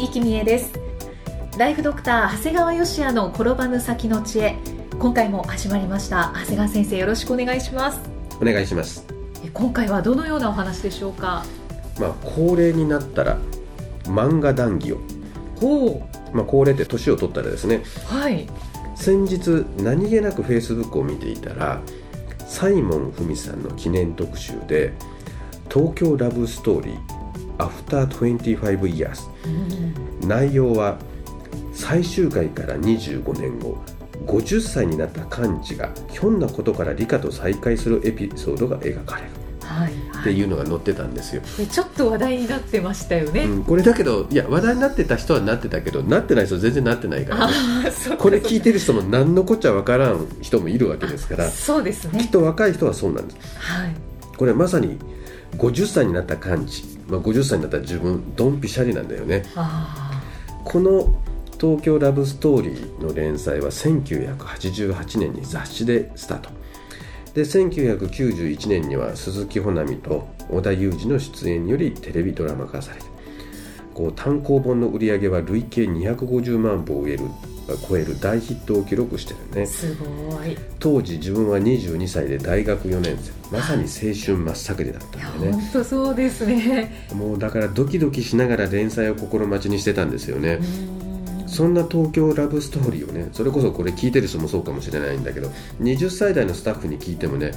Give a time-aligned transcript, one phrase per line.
[0.00, 0.72] 生きみえです。
[1.58, 4.56] ライフドクター長谷川芳也の転ばぬ先の知恵。
[4.98, 6.32] 今回も始まりました。
[6.34, 8.00] 長谷川先生よろしくお願いします。
[8.40, 9.04] お願いします。
[9.52, 11.44] 今回はどのようなお話でしょうか？
[11.98, 13.36] まあ高齢になったら
[14.04, 14.98] 漫画談義を。
[15.60, 17.82] ほまあ高齢って年を取ったらですね。
[18.10, 18.48] うはい。
[18.94, 21.82] 先日何気なくフェイスブックを見ていたら
[22.48, 24.94] サイモン文さんの記念特集で
[25.70, 27.19] 東京ラブストーリー
[27.60, 29.28] After 25 years.
[30.26, 30.98] 内容は
[31.72, 33.78] 最終回から25年後
[34.26, 39.28] 50歳になった幹事がひょんなことから理科と再会するエピソードが描かれる。
[39.70, 43.44] はい、っていうのが載ってたんですよ、でちょっと話題になってましたよね。
[43.44, 47.54] うん、これだけどいや話題になってた人はなってたけどなってない人は全然なってないからね。
[48.18, 52.20] これ聞いてる人も何のこっちゃわからん人もいるわけですからそうですね。
[52.20, 53.36] きっと若い人はそうなんです。
[53.58, 53.94] はい。
[54.36, 54.98] これまさに
[55.56, 59.44] 50歳になった幹事、まあ、50歳になった自分ドンピシャリなんだよね。
[59.56, 60.22] あ。
[60.64, 61.12] この
[61.60, 66.50] 「東京ラブストーリー」の連載は1988年に雑誌でスタート。
[67.34, 73.06] で1991年には鈴木保奈美と織田裕二の出演によりテレビドラマ化されて
[73.94, 77.24] こう単行本の売り上げは累計250万部を超える
[77.76, 79.66] 超える大ヒットを記録してるあ、ね。
[79.66, 80.52] すごい。
[80.52, 85.62] い当時自分は22歳で大学4年生まさに青春真っ盛りだったやんだよね。
[85.62, 87.06] 本当そうですね。
[87.14, 90.54] もうだからドキドキしながら連載を心待ちにしてたんですよね。
[90.54, 91.09] う、ーん
[91.50, 95.48] そんな東京ラブストーリーをねそれこそこれ聞いてる人もそうかもしれないんだけど
[95.80, 97.52] 20歳代のスタッフに聞いてもね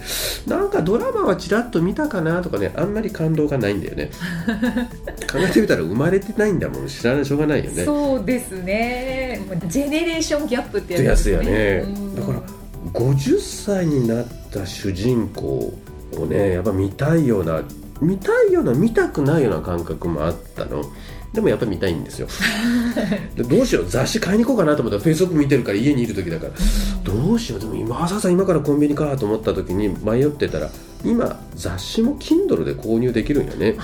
[0.48, 4.10] なんかドラマはちらっと見たかなとかねあんまり感動がないんだよね。
[5.32, 7.86] 考えてみたら生まれてないんだもん知らないしょうがないよね。
[7.86, 9.42] そうですね。
[9.68, 11.84] ジェネレーションギャップってやつやね。
[11.86, 12.16] うん。
[12.16, 12.42] だから
[12.94, 15.74] 50歳になった主人公
[16.18, 17.62] をねやっぱ見たいような
[18.02, 20.84] 見たいような見たくないような感覚もあったの。
[21.34, 22.28] でもやっぱり見たいんですよ。
[23.36, 26.52] でどうしよう雑誌買いに行こうかなと思ったらフェイスブック見てるから家にいる時だから。
[27.04, 30.70] どうしようでも今わざわざ今からコンビニかと思った時に迷ってたら
[31.04, 33.76] 今雑誌も Kindle で購入できるんよね。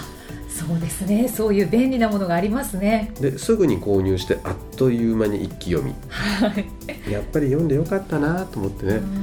[0.47, 1.31] そうですね。
[1.33, 3.13] そういう便利なものがありますね。
[3.19, 5.95] ですぐに購入してあっという間に一気読み。
[6.09, 7.11] はい。
[7.11, 9.18] やっぱり読んでよかったなと思ってね、うん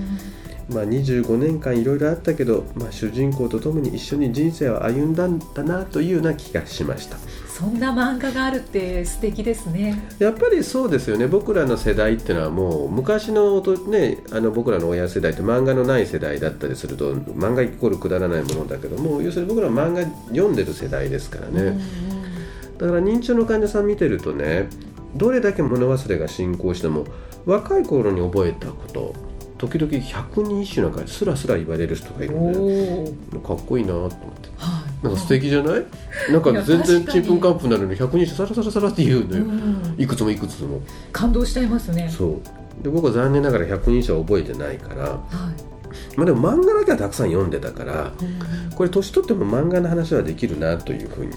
[0.69, 7.17] まあ、25年間いろいろあったけど、まあ、主人公と共に一緒に人生を歩んだんだなというような気がしました。
[7.57, 9.99] そんな漫画があるって素敵ですね。
[10.19, 11.27] やっぱりそうですよね。
[11.27, 22.79] 僕らの世代っていうのはもう昔のと、ね、あの僕らの親世代って漫画のない世代だったりすると漫画イコールくだらないものだけども要するに僕らは漫画読んでる世代ですからね、うんうん。
[22.79, 24.69] だから認知症の患者さん見てるとね
[25.15, 27.07] どれだけ物忘れが進行しても
[27.47, 29.15] 若い頃に覚えたこと
[29.59, 33.39] 時々百人一首なんかスラスラ言われる人がいるんで。
[33.47, 34.21] かっこいいなと思って。
[34.59, 35.05] はい。
[35.05, 35.85] なんか素敵じゃない？
[36.31, 37.25] なんか全然確かに。
[37.25, 40.81] ちんぷんかんぷんなのに百人一首サラサラサラって言うのよ、うんいくつもいくつも。
[41.13, 42.09] 感動しちゃいますね。
[42.11, 42.41] そ
[42.81, 42.83] う。
[42.83, 45.03] で僕は残念ながら百人一首は覚えてないから。
[45.05, 46.17] はい。
[46.17, 48.73] まあでも漫画だけはたくさん読んでたからうん。
[48.75, 51.33] これ年取っても漫画の話はできるなというふうに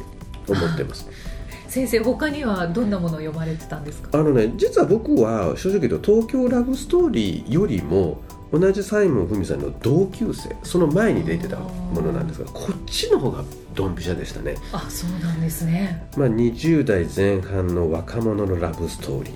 [0.47, 1.07] 思ってます
[1.69, 4.17] 先生他にはどんなものを読まれてたんですか？
[4.19, 8.21] あのね実は僕は正直言うと東京ラブストーリーよりも
[8.51, 13.43] 同じサイモン文さんの同級生その前に出てたものなんですがこっちの方が
[13.75, 16.09] ドンピシャでしたね、あそうなんですね。
[16.17, 19.33] まあ、20代前半の若者のラブストーリー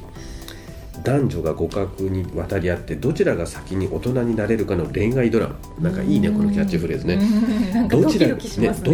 [1.03, 5.55] 男女が互角に渡り合ってどちらが先に大人になれるかの恋愛ドラマ。
[5.81, 7.19] なんかいいねこのキャッチフレーズね。
[7.89, 8.09] ど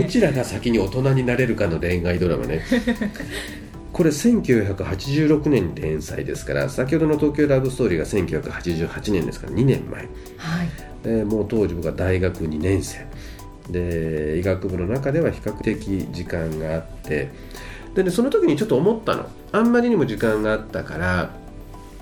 [0.04, 2.62] ちらが先に大人になれるかの恋愛ドラマね。
[3.94, 10.02] これ1986年に連載ですから先ほどの東京ラブストーリーが1988年ですから2年前。
[10.38, 10.70] はい。
[11.04, 13.06] でもう当時僕は大学2年生。
[13.70, 17.30] で医学部の中では比較的時間があって。
[17.94, 19.28] で、ね、その時にちょっと思ったの。
[19.52, 21.32] あんまりにも時間があったから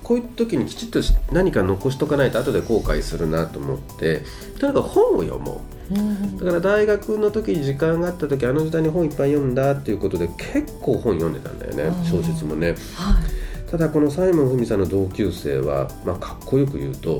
[0.07, 1.01] こういう時にきちっと
[1.33, 4.23] 何か残しとかないと後で後悔するなと思って
[4.57, 5.61] とにかく本を読も
[5.91, 5.95] う。
[5.95, 6.37] うん。
[6.37, 12.05] だから大学の時に時間があった時あの時代に本いっぱい読んだっていうことで結構本読んでたんだよねうん。
[12.05, 12.69] 小説もね。
[12.69, 12.77] はい。
[13.69, 17.19] ただこのサイモン・フミさんの同級生は、まあ、かっこよく言うと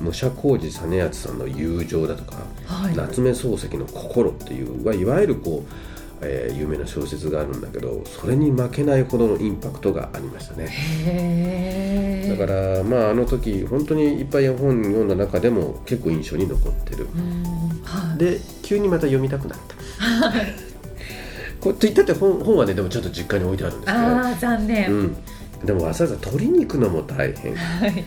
[0.00, 2.96] 武者小路実篤さんの友情だとか、はい。
[2.96, 5.91] 夏目漱石の心っていうはいわゆるこう、
[6.22, 12.26] えー有名な小説があるんだけどそれに負けないほどのインパクトがありましたね。
[12.28, 17.08] だからまああの時本当にいっぱい本読んだ中でも結構印象に残ってる。
[17.14, 17.42] うん
[17.84, 18.18] はい。
[18.18, 20.32] で急にまた読みたくなった。
[21.60, 23.98] こうと言ったって本本はねでもちょっと実家に置いてあるんですけど。
[23.98, 25.16] ああ残念、うん、
[25.64, 27.54] でもわざわざ取りに行くのも大変。
[27.54, 28.04] はい、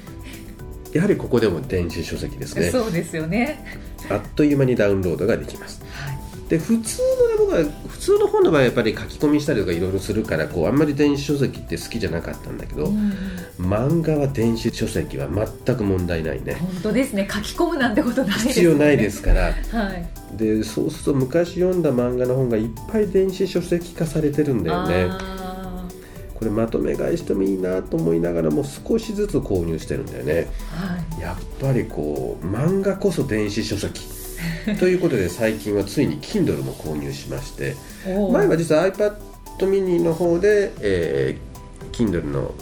[0.94, 2.70] やはりここでも電子書籍ですね。
[2.70, 3.82] そうですよね。
[4.10, 5.82] あっという間にダウンロードができます。
[5.92, 6.15] はい
[6.50, 13.14] で普通のね僕は普通の本の場合はやっぱり書き込みしたりとかいろいろするからこうあんまり電子書籍って好きじゃなかったんだけど、うん。
[13.60, 16.56] 漫画は電子書籍は全く問題ないね。
[16.56, 17.28] 本当ですね。
[17.32, 19.42] 書き込むなんてことないです、ね、必要ないですから。
[19.46, 19.54] は
[19.94, 20.38] い。
[20.38, 25.08] でそうすると昔読んだ漫画の本がいっぱい電子書籍化されてるんだよね。
[25.10, 25.88] あ
[26.36, 30.48] これまとめ買いしてもいいなと思いながらも少しずつ購入してるんだよね。
[30.74, 31.22] ーはい。
[31.22, 34.02] やっぱりこう漫画こそ電子書籍
[34.80, 37.76] ということで最近はついに Kindle も購入しまして
[38.06, 39.16] 前は実は iPad
[39.60, 41.56] mini の方で、えー
[41.96, 42.54] Kindle の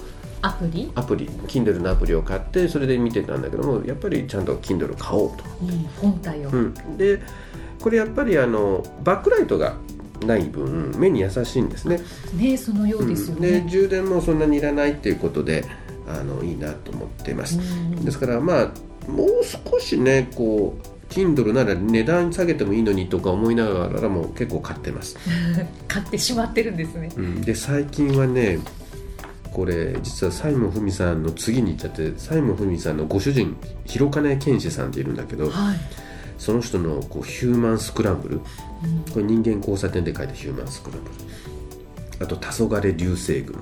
[0.44, 5.70] アプリ、アプリ Kindle のアプリを買ってそれで見てたんだけどもやっぱりちゃんと Kindle 買おうと、うん、
[6.02, 7.20] 本体を、うん、で
[7.82, 9.76] これやっぱりあのバックライトが
[10.26, 12.00] ない分目に優しいんですね。
[12.36, 13.68] ねそのようですようん。
[13.68, 15.66] 充電もそんなにいらないっていうことで
[16.08, 18.06] あのいいなと思っています、うん。
[18.06, 25.16] ですからまあもう少しねこう Kindle なら値段下げてもいいのにとか思いながらも結構買ってます、
[25.88, 27.10] 買ってしまってるんですね。
[27.16, 28.60] うん、で最近はね
[29.52, 33.56] これ実は西門文さんの次に行っちゃって西門文さんのご主人
[33.86, 35.80] 広金健志さんっているんだけどはい、
[36.40, 38.36] その人のこうヒューマンスクランブル。
[38.38, 39.14] うん。
[39.14, 42.26] これ人間交差点で書いたヒューマンスクランブル。
[42.26, 43.56] あと「黄昏流星群」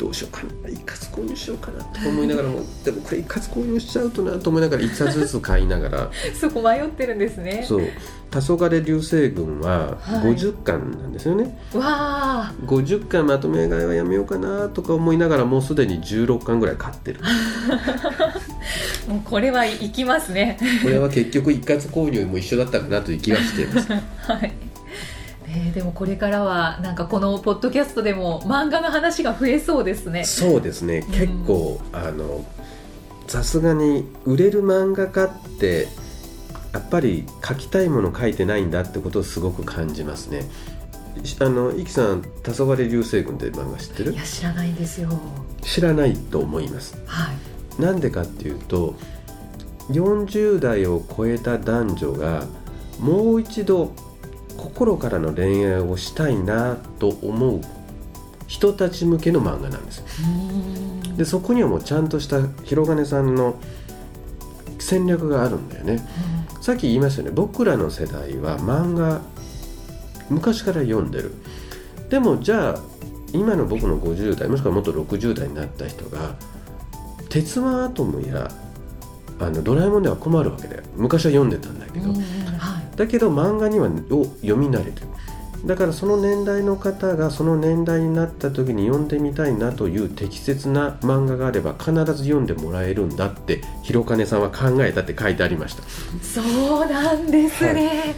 [0.00, 0.68] どうしようかな。
[0.70, 1.84] 一括購入しようかな。
[1.84, 6.10] と思いながらもでもこれ一括購入しちゃうとなと思いながら一冊ずつ買いながら。
[6.40, 7.64] そこ迷ってるんですね。
[7.68, 7.82] そう
[8.32, 10.34] 「黄昏流星群」ははい。
[10.34, 12.54] 50巻なんですよね、わあ。
[12.64, 17.20] 50巻まとめ買いはやめようかなとか思いながらもうすでに16巻ぐらい買ってる。
[19.06, 20.56] もうこれはいきますね。
[20.82, 23.92] これは結局一括購入も一緒だったかなという気がしています。
[24.26, 24.69] はい
[25.50, 30.24] ねでもこれからはなんかこのポッドキャストでも漫画の話が増えそうですね。
[30.24, 31.04] そうですね。
[31.06, 31.12] うん。
[31.12, 32.44] 結構、あの
[33.26, 35.88] さすがに売れる漫画家って
[36.72, 40.48] やっぱり書きたいもの書いてないんだってことをすごく感じますね。
[41.24, 44.12] しあのイキさん「黄昏流星群」って漫画知ってる？
[44.12, 45.10] いや知らないんですよ。
[45.62, 46.96] 知らないと思います。
[47.06, 47.32] は
[47.78, 47.82] い。
[47.82, 48.94] なんでかっていうと
[49.90, 52.44] 40代を超えた男女が
[53.00, 53.92] もう一度
[54.60, 57.60] 心からの恋愛をしたいなと思う
[58.46, 61.16] 人たち向けの漫画なんですうん。
[61.16, 63.56] でそこにはもうちゃんとした広金さんの
[64.78, 66.04] 戦略があるんだよね。
[66.60, 67.34] さっき言いましたよね。
[67.34, 69.20] 僕らの世代は漫画
[70.28, 71.32] 昔から読んでる。
[72.08, 72.80] でもじゃあ
[73.32, 76.34] 今の僕の50代もしくはもっと60代になった人が
[77.30, 78.50] 「鉄腕アトム」や
[79.38, 80.82] あの「ドラえもん」では困るわけだよ。
[80.96, 82.12] 昔は読んでたんだけど、
[83.00, 85.06] だけど漫画にはを読み慣れてる。
[85.64, 95.82] だからその年代の方がその年代になった時に読んでみたいなという適切な漫画があれば必ず読んでもらえるんだって広金さんは考えたって書いてありました、
[96.22, 98.14] そうなんですね、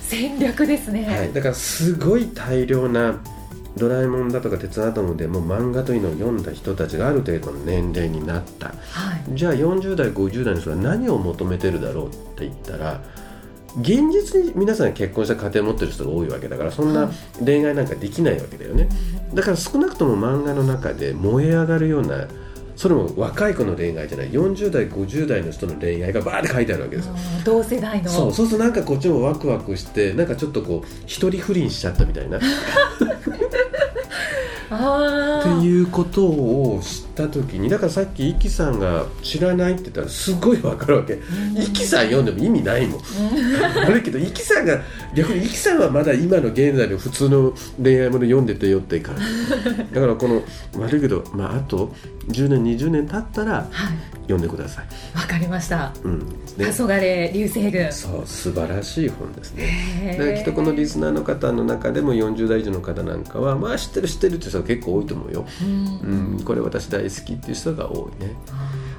[0.00, 3.20] 戦略ですね、はい、だからすごい大量な
[3.76, 8.68] 「ドラえもん」だとか「鉄腕アトム」でも漫画というのを読んだ人たちがある程度の年齢になった。
[8.68, 8.72] は
[9.16, 9.22] い。
[9.34, 13.02] じゃあ40代50代の人は何を求めてるだろうって言ったら
[13.76, 17.44] 現実に皆さん結婚した家庭を持ってる人が多いわけだからそんはない。
[17.44, 18.88] 恋愛なんかできないわけだよね。
[19.34, 22.26] だから少なくとも漫画の中で燃え上がるような
[22.76, 27.14] それも若い子の恋愛じゃない40代50代の人の恋愛がバーって書いてあるわけですよ。
[27.38, 27.44] うん。
[27.44, 28.08] 同世代の。
[28.08, 32.38] そうそうするとなんかこっちもワクワクしてなんかちょっとこう一人不倫しちゃったみたいな。
[34.68, 41.18] っていうことを知った時にだからさっきイキさんが知らないって言ったらすごいわかるわけ。
[41.58, 43.00] イキさん読んでも意味ないもん。
[43.74, 44.80] だけどイキさんが
[45.14, 49.22] 逆にイキさんはまだ今の現在の普通の恋愛もの読んでてよって感じ。
[49.94, 50.42] だからこの
[50.78, 51.94] 悪いけど、まあ、あと
[52.28, 54.18] 10年20年経ったらはい。
[54.28, 55.90] 読んでください、わかりました。
[56.04, 56.18] うん。
[56.58, 57.92] 黄ね、昏流星群。
[57.92, 60.16] そう素晴らしい本ですね。
[60.18, 66.36] だからきっとこのリスナーの方の中でも40代以上の方なんかはまあ知ってる知ってるっていう人が結構多いと思うよ、うん。
[66.36, 68.34] うん、これ私大好きっていう人が多いね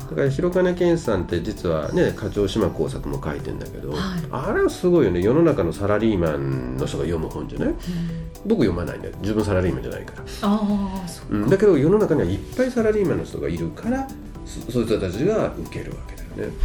[0.10, 4.00] だから広金健さんって実はね課長島工作も書いてんだけど、はい
[4.32, 7.74] あれはすごいよね世の中のサラリーマンの人が読む本じゃない
[8.46, 14.08] 僕読まないんだよ自分サラリーマンじゃないから、あそううん、だけど世の中にはいっぱいサラリーマンの人がいるから
[14.46, 16.58] そそういう人たちが受けるわけだよね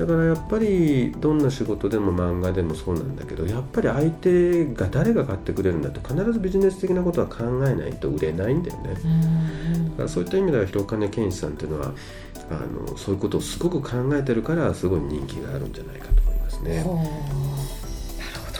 [0.00, 8.94] だからやっぱりどんな仕事でも漫画でもそうなんだけどやっぱり相手が誰が買ってくれるんだって必ずビジネス的なことは考えないと売れないんだよね。
[9.90, 11.92] だからそういった意味では広金健一さんっていうのは
[12.50, 12.54] あ
[12.90, 16.82] のそういうことをすごく考えてるからすごい人気があるんじゃないかと思いますね。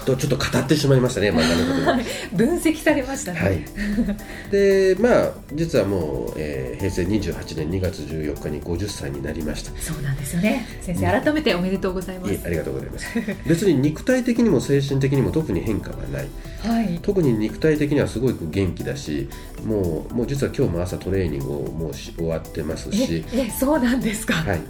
[0.04, 3.40] とちょっと語ってしまいましたね漫画のこと 分析されましたね。
[3.40, 3.64] はい、
[4.50, 10.66] でまあ実はもう、えー、平成28年2月14日に50歳になりましたそうなんですよね。
[10.83, 12.40] 先生改めておめでとうございます。
[12.45, 13.07] ありがとうございます
[13.47, 16.28] 別に肉体的にも精神的にも特に変化はない
[16.62, 16.99] はい。
[17.02, 19.28] 特に肉体的にはすごく元気だし
[19.64, 24.35] もうもう実は今日も朝トレーニングをもうし終わってますえし、えそうなんですか。
[24.35, 24.61] はい、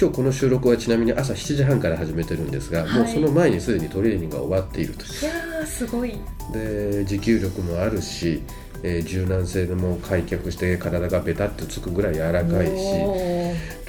[0.00, 2.98] 今日この収録はちなみに朝7時半から始めてるんですが、はい。
[3.00, 6.14] もうその前にすでにトレーニングが終わっているといやーすごい。
[6.52, 8.42] で持久力もあるし、
[8.82, 12.72] えー柔軟性でも開脚して体がベタっとつくぐらい柔らかいし。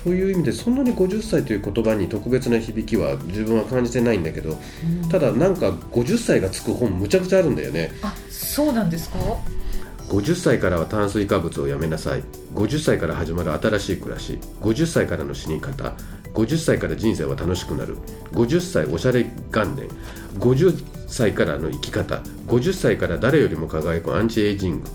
[0.04, 4.58] という意味でそんなに50歳という言葉に特別な響きは自分は感じてないんだけど
[5.04, 5.10] うん。
[5.10, 7.92] ただなんか50歳がつく本むちゃくちゃあるんだよね。
[8.02, 9.18] あそうなんですか？
[10.10, 12.24] 50歳からは炭水化物をやめなさい。
[12.54, 14.40] 50歳から始まる新しい暮らし。
[14.62, 15.94] 50歳からの死に方。
[16.34, 17.98] 50歳から人生は楽しくなる。
[18.32, 19.90] 50歳おしゃれ元年。
[20.40, 22.22] 50歳からの生き方。
[22.48, 24.90] 50歳から誰よりも輝くアンチエイジング。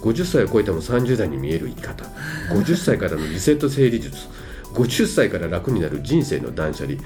[0.00, 2.04] 50歳を超えても30代に見える生き方。
[2.50, 4.28] 50歳からのリセット整理術。
[4.74, 6.98] 50歳から楽になる人生の断捨離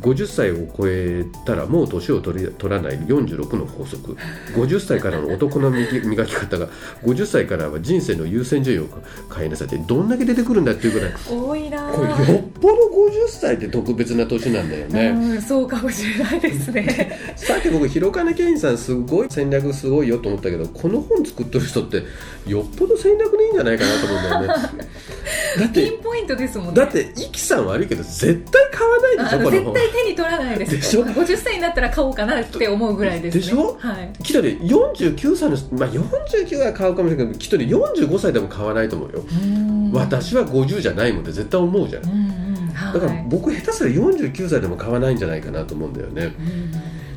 [0.00, 4.16] 50歳を超えたらもう年を取り取らない46の法則
[4.54, 6.68] 50歳からの男の磨き方が
[7.02, 8.88] 50歳からは人生の優先順位を
[9.34, 11.94] 変えなさいってどんだけ出てくるんだっていうぐらい多いなー。
[11.94, 15.08] これよっぽど50歳って特別な年なんだよね。
[15.08, 17.18] うんそうかもしれないですね。
[17.36, 22.02] さっき僕広金健二さんすごい戦略すごいよと思ったけどこの本作ってる人って
[22.46, 24.48] よっぽど戦略でいいんじゃないかなと思うんだよね
[25.58, 26.74] だっピてンポイントですもんね。
[26.74, 30.72] だってイキさん悪いけど絶対買わないでしょこの本対手に取らないです。
[30.76, 33.40] でしょ？50歳になったら買おうかなって思うぐらいですね。
[33.40, 33.76] でしょ？
[33.80, 34.12] はい。
[34.22, 43.00] きっとね49歳のまあ49は買うかもしれないけどきっとね45歳でも買わないと思うよ、うん私は50じゃないもんって絶対思うじゃんうんうんはい。
[43.00, 46.72] だから僕下手すら49歳でも買わないんじゃないかなと思うんだよねうん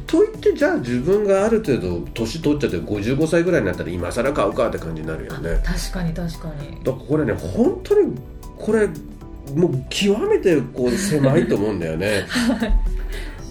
[0.07, 6.83] と言ってじゃあ自分がある程度年取っちゃって55歳ぐらいになったら今更買うかって感じになるよね確かに確かに。
[6.83, 8.15] だからこれね本当に
[8.57, 8.87] これ
[9.55, 12.25] もう極めてこう狭いと思うんだよね。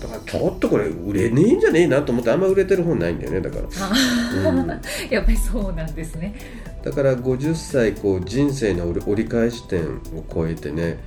[0.00, 3.62] だからちょっとこれ売れねえんじゃねえなと思ってあんま売れてる本ないんだよねだから。
[3.80, 4.68] あうん。
[5.10, 6.34] やっぱりそうなんですね。
[6.84, 9.82] だから50歳こう人生の折り折り返し点
[10.14, 10.98] を超えてね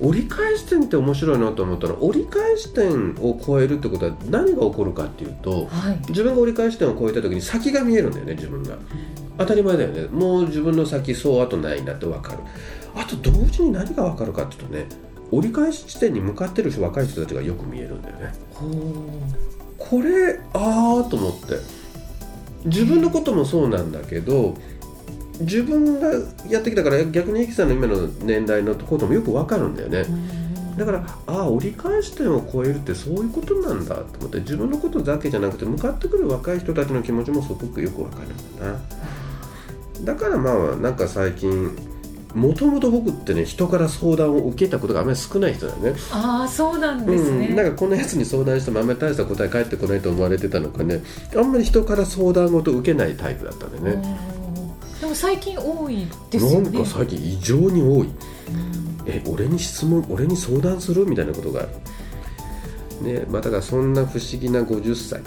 [0.00, 5.98] 折り返し点って面白いなと思ったら折り返し点を超えるってことは何が起こるかっていうとはい。
[6.08, 8.76] 自分が折り返し点を超えた時に先が見えるんだよね自分が。
[9.38, 10.06] 当たり前だよね。
[10.12, 12.38] もう自分の先そうあとないなって分かる
[12.94, 14.86] あと同時に何が分かるかっていうとね
[15.30, 18.32] 折り返し地点に向かってる人若い人たちがよく見えるんだよね。
[19.78, 21.84] これああと思って。
[22.64, 24.56] 自分のこともそうなんだけど
[25.40, 26.08] 自分が
[26.48, 30.06] やってきたから逆にエキさんの今の年代のこともよく分かるんだよね。
[30.78, 38.80] だからああ折り返し点を超えるってそういうことなんだと思って自分のことだけじゃなくて向かってくる若い人たちの気持ちもすごくよく分かるんだな。
[40.04, 41.70] だからまあなんか最近
[42.34, 45.94] もともと僕ってね人から相談を受けたことがあんまり少ない人だよね。
[46.10, 47.46] ああそうなんですね。
[47.48, 51.02] うん、なんかこのやつに相談してもあんまり大した答え返ってこないと思われてたのかね。
[51.36, 53.90] あんまり人から相談事受けないタイプだったんでね。
[53.92, 54.34] うん
[55.00, 56.70] でも最近多いですよね。
[56.70, 58.06] なんか最近異常に多い。
[58.06, 58.12] うん。
[59.06, 61.04] え俺に質問俺に相談する？
[61.04, 61.68] みたいなことがある。
[63.02, 65.20] ねまあだからそんな不思議な50歳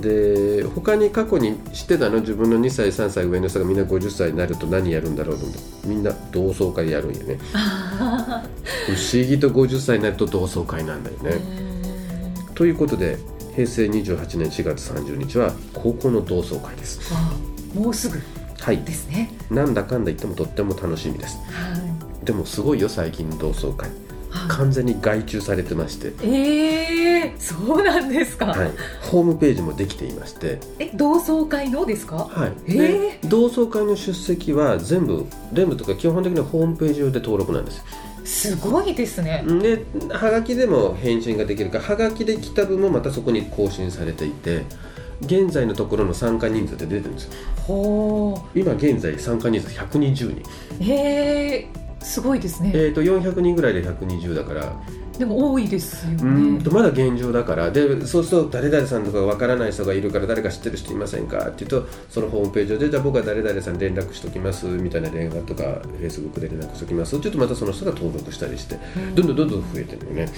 [0.00, 2.20] で他に過去に知ってたの？
[2.20, 5.60] 自分の2歳3歳上の人がみんな50歳になると何やるんだろうと思って。
[5.86, 7.38] みんな同窓会やるんよね。
[7.54, 8.44] あ
[8.86, 11.30] 不思議と50歳になると同窓会なんだよーね、
[12.48, 13.18] うんということで
[13.54, 17.00] 平成28年4月30日は高校の同窓会です。
[17.12, 17.32] あ
[17.74, 18.18] もうすぐ
[18.60, 18.78] はい。
[18.78, 19.30] ですね。
[19.50, 21.36] なんだかんだ言ってもとっても楽しみです。
[21.50, 21.76] は
[22.22, 22.24] い。
[22.24, 23.88] でもすごいよ最近の同窓会。
[23.88, 23.94] は
[24.48, 28.46] 完全に外注されてまして、いええそうなんですか。
[28.46, 28.70] はい、
[29.02, 32.16] ホームページもできていまして、え同窓会のですか？
[32.30, 37.82] はいえで同窓会の出席は全部全部とか基本的にはホームページ上で登録なんです
[38.24, 39.44] すごいですね。
[39.46, 44.62] ではがきでも返信ができるからはがきで来た分もまたそこに更新されていて
[45.20, 47.32] 現在のところの参加人数って出てるんですよ
[47.66, 50.42] ほ今現在参加人数120人う。
[50.80, 52.70] ええすごいですね。
[52.74, 54.76] えー、と400人ぐらいで120だから
[55.18, 56.22] でも多いですよね。
[56.22, 68.76] うんとまだ現状だからでそうすると誰々さんとかわからない人がいるから誰か知ってる人いませんかって言うとそのホームページでじゃあ僕は誰々さんに連絡しときますみたいな電話とかフェイスブックで連絡しときますちょっとまたその人が登録したりして
[69.14, 70.28] どんどんどんどん増えてるよね。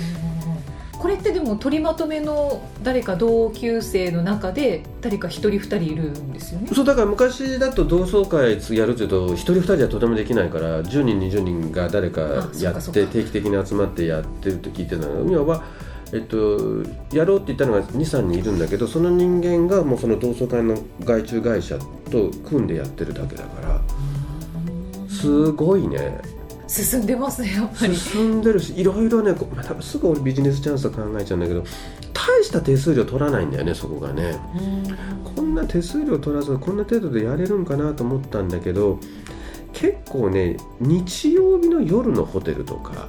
[0.99, 6.69] これってでも取りまとめの誰か同級生の中で誰か一人二人いるんですよね。
[6.75, 15.65] そうだから昔だと同窓会やるっていうと1人2人はとてもできないから10人20人が誰かやって定期的に集まってやってるって聞いてたの今は、
[16.13, 21.79] えっと、やろうって言ったのが23人いるんだけどその人間がもうその同窓会の外注会社
[22.11, 23.81] と組んでやってるだけだから
[25.09, 26.21] すごいね
[26.69, 27.97] 進んでますねやっぱり。
[27.97, 31.65] 進んでるしいろいろねこうまたすぐ俺ビジネスチャンスを考えちゃうんだけど
[32.13, 34.39] 大した手数料取らないんだよねそこがね。
[35.37, 38.99] こんな手数料取らずこんな程度でやれるんかなと思ったんだけど
[39.73, 43.09] 結構ね日曜日の夜のホテルとか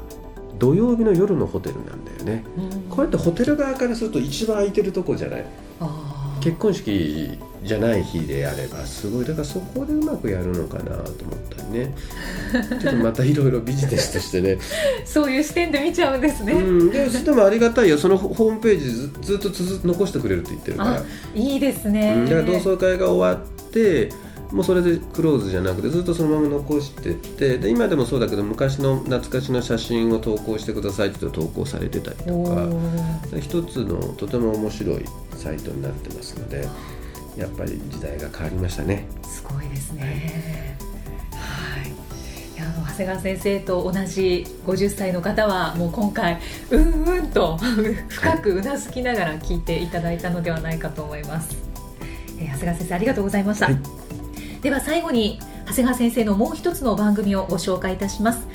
[0.60, 2.44] 土曜日の夜のホテルなんだよね。
[2.90, 5.46] これってホテル側からすると一番空いてるとこじゃない？
[6.42, 9.26] 結婚式じゃない日であればすごい。
[9.26, 11.04] だからそこでうまくやるのかなと思っ
[11.50, 11.96] たりね。
[12.80, 14.58] ちょっとまたいろいろビジネスとしてね。
[15.06, 16.54] そういう視点で見ちゃうんですね。
[16.54, 16.90] うん。
[16.90, 17.98] ででもありがたいよ。
[17.98, 19.50] そのホームページずずっと
[19.88, 20.92] 残してくれるって言ってるから。
[20.92, 21.04] あ
[21.36, 22.14] いいですね。
[22.18, 22.26] うん。
[22.26, 24.10] だから同窓会が終わって
[24.52, 27.58] もうそれでクローズじゃなくてずっとそのまま残してって。
[27.58, 32.68] で今でもそうだけど昔の懐かしの写真を投稿してくださいって投稿されてたりとか。
[33.40, 36.68] 一つのとても面白いサイトになってますので
[37.38, 39.06] やっぱり時代が変わりましたね。
[39.24, 40.78] すごいですね。
[41.32, 41.90] はい。
[41.90, 46.40] いやあの長谷川先生と同じ50歳の方はもう今回
[46.72, 47.58] うんうんと
[48.10, 51.56] 深くうなずきながら聞いていただいたのではないかと思います。
[52.40, 53.68] えー長谷川先生ありがとうございました。
[53.68, 53.78] はい
[54.62, 58.48] では最後に長谷川先生のもう一つの番組をご紹介いたします。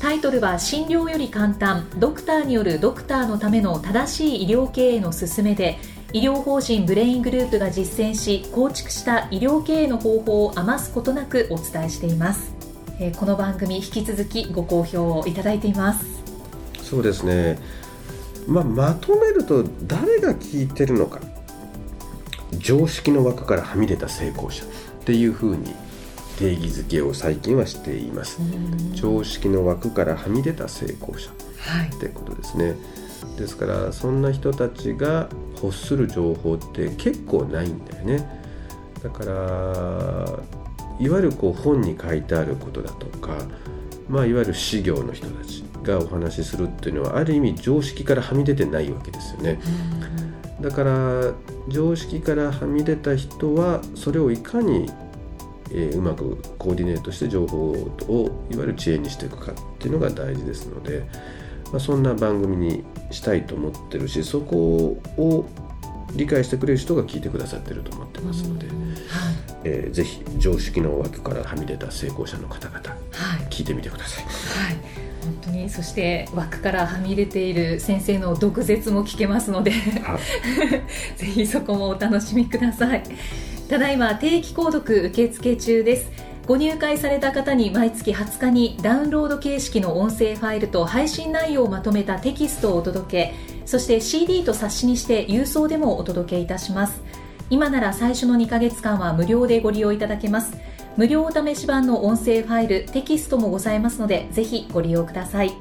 [0.00, 5.78] タイトルは診療より簡単ドクターによるドクターのための正しい医療経営の勧めで
[6.12, 12.52] 医療法人ブレイングループが実践し構築した医療経営の方法を余すことなくお伝えしています、
[12.98, 16.04] えーこの番組引き続きご好評をいただいています。
[16.82, 17.58] そうですね、
[18.48, 21.20] まあ、まとめると誰が聞いてるのか。
[22.58, 24.64] 常識の枠からはみ出た成功者。
[24.64, 24.66] っ
[25.04, 25.74] ていうふうに
[26.38, 28.40] 定義づけを最近はしています。
[28.94, 31.30] 常識の枠からはみ出た成功者。
[31.58, 31.88] はい。
[31.88, 32.74] ってことですね
[33.36, 35.28] ですからそんな人たちが
[35.62, 38.40] 欲する情報って結構ないんだよね。
[39.02, 39.32] だから
[40.98, 43.38] いわゆるこう本に書いてあることだとか、
[44.08, 49.58] まあ、いわゆる私業の人たちがお話しするっていうのはある意味常識からはみ出てないわけですよね。
[50.60, 51.32] だから
[51.68, 54.90] 常識からはみ出た人はそれをいかに、
[55.70, 61.06] えーうまくコーディネートして情報をいわゆる知恵にしていくかっていうのが大事ですので、
[61.70, 65.46] まあ、そんな番組にしたいと思ってるしそこを
[66.14, 68.76] 理解してくれる人が聞いてくださってると思ってますので、はい。
[69.62, 72.96] えーぜひ常識の枠からはみ出た成功者の方々は
[73.42, 73.46] い。
[73.50, 74.24] 聞いてみてください。
[74.24, 74.30] は
[74.72, 74.74] い、
[75.22, 80.20] 本当にそして枠からはみ出ている先生の毒舌も聞けますのではい。
[81.16, 83.02] ぜひそこもお楽しみください。
[83.68, 86.10] ただいま定期購読受付中です
[86.50, 93.34] ご入会された方に毎月20日にダウンロード形式の音声ファイルと配信内容をまとめたテキストをお届け
[93.64, 97.04] そして CD と冊子にして郵送でもお届けいたします。
[97.50, 100.58] 今なら最初の2ヶ月間は無料でご利用いただけます。
[100.96, 105.52] 無料お試し版の音声ファイルテキストもございますのでぜひご利用ください。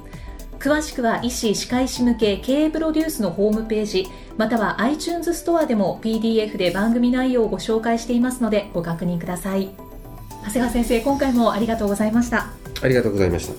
[0.58, 9.89] 詳しくは医師・歯科医師向け経営プロデュースのホームページまたは iTunes ストアでも PDF で番組内容をご紹介していますのでご確認ください。
[10.42, 12.48] 長谷川先生今回もありがとうございました。
[12.82, 13.54] ありがとうございました。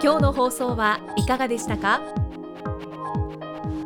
[0.00, 2.00] 今日の放送はいかがでしたか？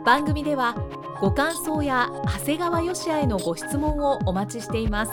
[0.04, 0.74] 番組では
[1.20, 5.12] ご感想や長谷川よしあへのご質問をお待ちしています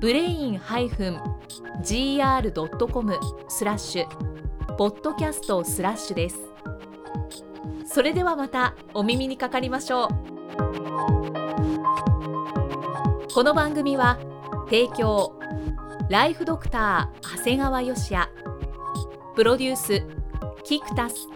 [0.00, 1.42] ブレイン -gr.com
[3.48, 4.32] スラッシュ
[4.76, 6.38] ポッドキャストスラッシュです。
[7.84, 10.08] それではまたお耳にかかりましょう。
[13.32, 14.18] この番組は
[14.66, 15.38] 提供
[16.08, 18.28] ライフドクター長谷川よし也。
[19.34, 20.02] プロデュース
[20.64, 21.28] キクタス。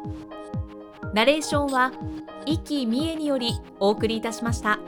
[1.15, 1.93] ナレーションは
[2.47, 4.79] 生きみえによりお送りいたしました。